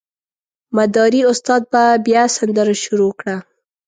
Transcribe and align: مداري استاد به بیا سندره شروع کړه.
مداري 0.75 1.21
استاد 1.31 1.61
به 1.71 1.83
بیا 2.05 2.23
سندره 2.37 2.75
شروع 2.83 3.11
کړه. 3.19 3.35